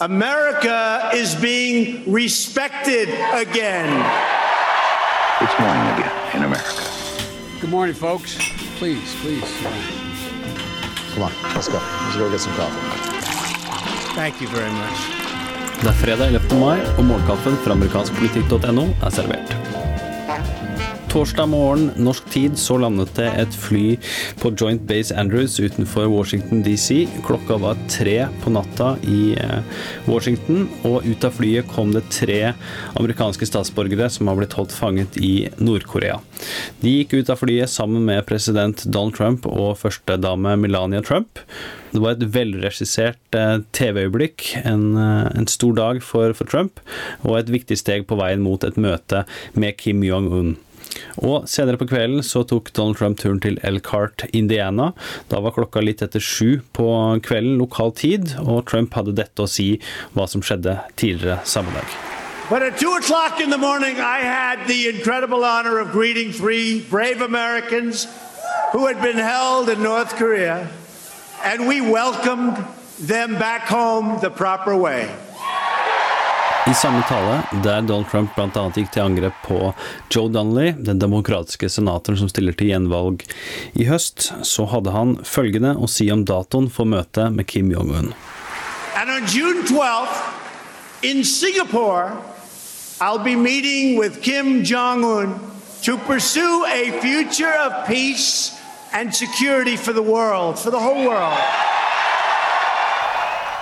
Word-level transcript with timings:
America 0.00 1.10
is 1.12 1.34
being 1.34 2.06
respected 2.06 3.08
again. 3.34 3.90
It's 5.40 5.58
morning 5.58 5.82
again 5.92 6.36
in 6.36 6.44
America. 6.44 6.84
Good 7.60 7.70
morning, 7.70 7.96
folks. 7.96 8.38
Please, 8.78 9.16
please. 9.16 9.42
Come 11.14 11.24
on, 11.24 11.32
let's 11.52 11.66
go. 11.66 11.80
Let's 12.04 12.16
go 12.16 12.30
get 12.30 12.38
some 12.38 12.54
coffee. 12.54 12.78
Thank 14.14 14.40
you 14.40 14.46
very 14.46 14.70
much. 14.70 14.98
Det 15.80 15.88
er 15.88 15.92
fredag 15.92 16.26
11. 16.26 16.58
mai, 16.58 16.78
og 16.98 17.04
morgenkaffen 17.04 17.56
fra 17.64 17.72
amerikanskpolitikk.no 17.72 18.86
er 19.02 19.10
servert. 19.10 19.54
Torsdag 21.08 21.46
morgen 21.48 21.86
norsk 21.96 22.26
tid 22.28 22.58
så 22.60 22.74
landet 22.82 23.14
det 23.16 23.30
et 23.40 23.54
fly 23.56 23.94
på 24.42 24.50
Joint 24.60 24.82
Base 24.90 25.14
Andrews 25.16 25.54
utenfor 25.56 26.04
Washington 26.12 26.60
DC. 26.66 27.06
Klokka 27.24 27.56
var 27.62 27.80
tre 27.88 28.26
på 28.42 28.52
natta 28.52 28.90
i 29.08 29.32
eh, 29.40 29.78
Washington, 30.04 30.66
og 30.84 31.08
ut 31.08 31.24
av 31.24 31.32
flyet 31.38 31.70
kom 31.72 31.94
det 31.96 32.04
tre 32.12 32.52
amerikanske 33.00 33.48
statsborgere 33.48 34.10
som 34.12 34.28
har 34.28 34.36
blitt 34.36 34.58
holdt 34.58 34.76
fanget 34.76 35.16
i 35.16 35.48
Nord-Korea. 35.56 36.20
De 36.84 36.98
gikk 36.98 37.16
ut 37.16 37.32
av 37.32 37.40
flyet 37.40 37.72
sammen 37.72 38.04
med 38.04 38.26
president 38.28 38.84
Donald 38.84 39.16
Trump 39.16 39.48
og 39.48 39.78
førstedame 39.80 40.58
Melania 40.60 41.00
Trump. 41.00 41.40
Det 41.88 42.04
var 42.04 42.18
et 42.18 42.28
velregissert 42.36 43.32
eh, 43.32 43.58
TV-øyeblikk, 43.72 44.50
en, 44.60 44.90
eh, 45.00 45.26
en, 45.40 45.48
stor 45.48 45.72
dag 45.80 46.04
for, 46.04 46.36
for 46.36 46.52
Trump, 46.52 46.84
og 47.24 47.40
et 47.40 47.56
viktig 47.56 47.80
steg 47.80 48.04
på 48.04 48.20
veien 48.20 48.44
mot 48.44 48.60
et 48.60 48.76
møte 48.76 49.24
med 49.56 49.80
Kim 49.80 50.04
Jong-un. 50.04 50.58
Og 51.22 51.48
senere 51.50 51.78
på 51.80 51.88
kvelden 51.90 52.22
så 52.26 52.44
tok 52.48 52.70
Donald 52.76 52.98
Trump 53.00 53.18
turen 53.20 53.40
til 53.42 53.58
Elkhart, 53.66 54.24
Indiana. 54.32 54.92
Da 55.30 55.40
var 55.44 55.56
klokka 55.56 55.82
litt 55.84 56.02
etter 56.04 56.22
sju 56.22 56.60
på 56.76 56.88
kvelden 57.24 57.58
lokal 57.60 57.94
tid, 57.98 58.34
og 58.44 58.66
Trump 58.70 58.94
hadde 58.98 59.16
dette 59.18 59.44
å 59.44 59.50
si 59.50 59.74
hva 60.14 60.28
som 60.30 60.44
skjedde 60.44 60.78
tidligere 60.96 61.40
samme 61.48 61.74
dag. 61.74 61.98
But 62.48 62.62
at 62.62 62.78
2 62.80 62.94
o'clock 62.96 63.40
in 63.40 63.50
the 63.50 63.58
morning, 63.58 64.00
I 64.00 64.20
had 64.20 64.66
the 64.66 64.88
incredible 64.88 65.44
honor 65.44 65.78
of 65.80 65.92
greeting 65.92 66.32
three 66.32 66.80
brave 66.80 67.20
Americans 67.20 68.06
who 68.72 68.86
had 68.86 69.02
been 69.02 69.18
held 69.18 69.68
in 69.68 69.82
North 69.82 70.16
Korea, 70.16 70.66
and 71.44 71.68
we 71.68 71.82
welcomed 71.82 72.56
them 72.98 73.34
back 73.34 73.68
home 73.68 74.18
the 74.20 74.30
proper 74.30 74.74
way. 74.74 75.10
I 76.66 76.74
samme 76.74 77.02
tale, 77.08 77.42
der 77.64 77.82
Donald 77.82 78.10
Trump 78.10 78.34
bl.a. 78.34 78.64
gikk 78.74 78.90
til 78.92 79.02
angrep 79.02 79.36
på 79.46 79.72
Joe 80.12 80.28
Donnelly, 80.28 80.74
den 80.84 80.98
demokratiske 81.00 81.68
senatoren 81.72 82.18
som 82.20 82.28
stiller 82.28 82.52
til 82.52 82.72
gjenvalg 82.72 83.22
i 83.78 83.86
høst, 83.88 84.32
så 84.44 84.66
hadde 84.68 84.92
han 84.92 85.14
følgende 85.24 85.76
å 85.78 85.88
si 85.88 86.10
om 86.12 86.26
datoen 86.28 86.68
for 86.72 86.88
møtet 86.90 87.32
med 87.32 87.48
Kim 87.48 87.70
Jong-un. 87.72 88.12
And 88.98 89.10
on 89.10 89.24
June 89.30 89.64
12th, 89.64 90.18
in 91.02 91.24
Singapore, 91.24 92.18
I'll 93.00 93.22
be 93.22 93.36
meeting 93.36 93.96
with 93.96 94.20
Kim 94.20 94.64
Jong-un 94.64 95.38
to 95.82 95.96
pursue 95.96 96.66
a 96.66 96.90
future 97.00 97.54
of 97.64 97.86
peace 97.86 98.58
and 98.92 99.14
security 99.14 99.76
for 99.76 99.92
the 99.92 100.02
world, 100.02 100.58
for 100.58 100.70
the 100.70 100.80
whole 100.80 101.06
world. 101.06 101.38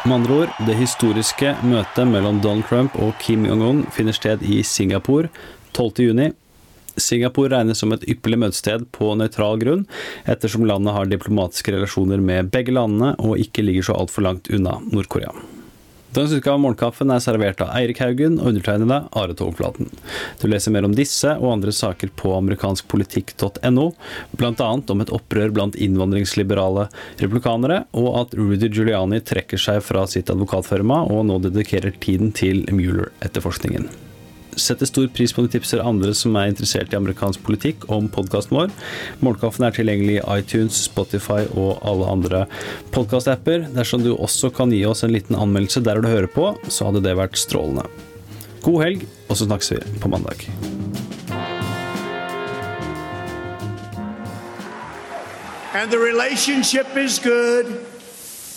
Med 0.07 0.15
andre 0.15 0.35
ord, 0.35 0.51
det 0.63 0.77
historiske 0.79 1.49
møtet 1.67 2.07
mellom 2.07 2.37
Donald 2.39 2.69
Trump 2.69 2.95
og 3.03 3.17
Kim 3.19 3.43
Jong-un 3.49 3.81
finner 3.91 4.15
sted 4.15 4.45
i 4.47 4.61
Singapore 4.63 5.33
12.6. 5.75 6.31
Singapore 6.95 7.51
regnes 7.57 7.83
som 7.83 7.91
et 7.91 8.07
ypperlig 8.15 8.39
møtested 8.45 8.87
på 8.95 9.11
nøytral 9.19 9.59
grunn, 9.65 9.83
ettersom 10.31 10.69
landet 10.71 10.95
har 10.95 11.11
diplomatiske 11.11 11.75
relasjoner 11.75 12.23
med 12.23 12.55
begge 12.55 12.77
landene 12.77 13.17
og 13.19 13.43
ikke 13.43 13.67
ligger 13.67 13.91
så 13.91 13.99
altfor 13.99 14.29
langt 14.29 14.47
unna 14.55 14.79
Nord-Korea. 14.87 15.35
Dagens 16.15 16.33
utgave 16.33 16.55
av 16.55 16.63
Morgenkaffen 16.63 17.11
er 17.13 17.21
servert 17.21 17.61
av 17.65 17.73
Eirik 17.77 17.99
Haugen 18.01 18.39
og 18.41 18.53
undertegnede 18.53 19.03
Are 19.19 19.37
Togflaten. 19.37 19.91
Du 20.41 20.47
leser 20.49 20.73
mer 20.73 20.87
om 20.89 20.95
disse 20.97 21.35
og 21.37 21.51
andre 21.57 21.75
saker 21.75 22.13
på 22.17 22.33
amerikanskpolitikk.no, 22.39 23.91
bl.a. 24.39 24.71
om 24.95 25.05
et 25.05 25.13
opprør 25.19 25.53
blant 25.59 25.77
innvandringsliberale 25.77 26.89
republikanere, 27.21 27.83
og 27.99 28.11
at 28.23 28.39
Rudy 28.39 28.71
Giuliani 28.71 29.21
trekker 29.21 29.61
seg 29.61 29.83
fra 29.85 30.07
sitt 30.11 30.33
advokatfirma 30.33 31.03
og 31.11 31.27
nå 31.29 31.41
dedikerer 31.51 31.99
tiden 32.01 32.33
til 32.37 32.65
Mueller-etterforskningen 32.71 34.06
setter 34.57 34.89
stor 34.89 35.07
pris 35.13 35.33
på 35.33 35.43
om 35.43 35.47
du 35.47 35.53
tipser 35.53 35.83
andre 35.85 36.13
som 36.17 36.37
er 36.39 36.51
interessert 36.51 36.93
i 36.93 36.99
amerikansk 36.99 37.43
politikk, 37.47 37.87
om 37.93 38.09
podkasten 38.13 38.57
vår. 38.57 38.73
Morgenkaffen 39.25 39.67
er 39.69 39.77
tilgjengelig 39.77 40.19
i 40.19 40.25
iTunes, 40.39 40.79
Spotify 40.89 41.45
og 41.55 41.81
alle 41.87 42.11
andre 42.11 42.45
podkastapper. 42.97 43.69
Dersom 43.77 44.05
du 44.05 44.15
også 44.15 44.51
kan 44.55 44.73
gi 44.75 44.85
oss 44.89 45.05
en 45.07 45.15
liten 45.15 45.39
anmeldelse 45.39 45.85
der 45.85 46.01
du 46.01 46.11
hører 46.11 46.31
på, 46.33 46.53
så 46.69 46.91
hadde 46.91 47.05
det 47.07 47.17
vært 47.19 47.39
strålende. 47.41 47.87
God 48.65 48.83
helg, 48.83 49.05
og 49.29 49.37
så 49.39 49.47
snakkes 49.47 49.77
vi 49.77 49.83
på 50.03 50.11
mandag. 50.11 50.49
And 55.77 55.91
the 55.91 55.99
relationship 55.99 56.97
is 56.97 57.19
good. 57.19 57.85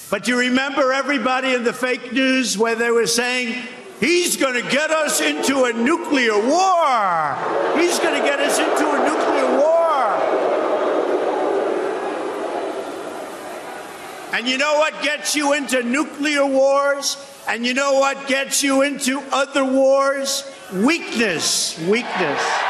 But 0.09 0.27
you 0.27 0.39
remember 0.39 0.93
everybody 0.93 1.53
in 1.53 1.63
the 1.63 1.73
fake 1.73 2.13
news 2.13 2.57
where 2.57 2.75
they 2.75 2.89
were 2.89 3.05
saying 3.05 3.67
He's 3.99 4.37
going 4.37 4.53
to 4.53 4.69
get 4.69 4.91
us 4.91 5.19
into 5.19 5.65
a 5.65 5.73
nuclear 5.73 6.33
war. 6.33 7.35
He's 7.77 7.99
going 7.99 8.19
to 8.19 8.25
get 8.25 8.39
us 8.39 8.57
into 8.57 8.89
a 8.89 8.99
nuclear 9.03 9.59
war. 9.59 9.79
And 14.33 14.47
you 14.47 14.57
know 14.57 14.75
what 14.75 15.01
gets 15.03 15.35
you 15.35 15.53
into 15.53 15.83
nuclear 15.83 16.45
wars? 16.45 17.17
And 17.47 17.65
you 17.65 17.73
know 17.73 17.95
what 17.95 18.27
gets 18.27 18.63
you 18.63 18.83
into 18.83 19.21
other 19.31 19.65
wars? 19.65 20.49
Weakness. 20.71 21.77
Weakness. 21.79 22.68